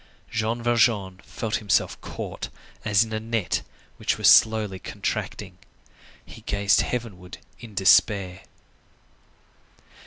Jean 0.31 0.63
Valjean 0.63 1.19
felt 1.23 1.57
himself 1.57 2.01
caught, 2.01 2.49
as 2.83 3.03
in 3.03 3.13
a 3.13 3.19
net, 3.19 3.61
which 3.97 4.17
was 4.17 4.27
slowly 4.27 4.79
contracting; 4.79 5.59
he 6.25 6.41
gazed 6.41 6.81
heavenward 6.81 7.37
in 7.59 7.75
despair. 7.75 8.41